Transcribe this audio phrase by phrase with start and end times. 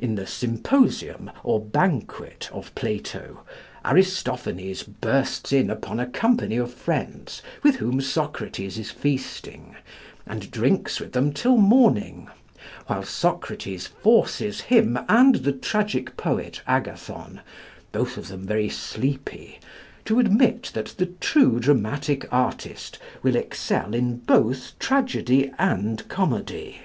[0.00, 3.42] In the 'Symposium' or 'Banquet' of Plato,
[3.84, 9.76] Aristophanes bursts in upon a company of friends with whom Socrates is feasting,
[10.26, 12.26] and drinks with them till morning;
[12.88, 17.40] while Socrates forces him and the tragic poet Agathon,
[17.92, 19.60] both of them very sleepy,
[20.06, 26.80] to admit that the true dramatic artist will excel in both tragedy and comedy.